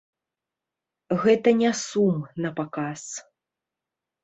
[1.25, 2.17] Гэта не сум
[2.47, 3.01] напаказ.